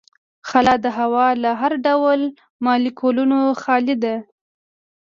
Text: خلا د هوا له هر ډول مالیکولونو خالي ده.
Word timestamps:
خلا 0.49 0.75
د 0.85 0.87
هوا 0.97 1.27
له 1.43 1.51
هر 1.61 1.73
ډول 1.87 2.19
مالیکولونو 2.65 3.39
خالي 3.61 3.95
ده. 4.03 4.15